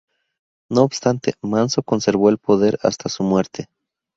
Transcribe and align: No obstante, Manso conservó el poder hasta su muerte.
No 0.67 0.81
obstante, 0.81 1.35
Manso 1.43 1.83
conservó 1.83 2.29
el 2.31 2.39
poder 2.39 2.79
hasta 2.81 3.07
su 3.07 3.21
muerte. 3.21 3.67